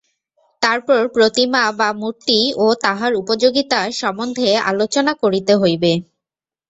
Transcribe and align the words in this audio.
তারপর 0.61 1.01
প্রতিমা 1.15 1.63
বা 1.79 1.89
মূর্তি 1.93 2.39
ও 2.57 2.75
তাহার 2.83 3.11
উপযোগিতা 3.15 3.79
সম্বন্ধে 3.99 4.49
আলোচনা 4.71 5.13
করিতে 5.23 5.53
হইবে। 5.61 5.91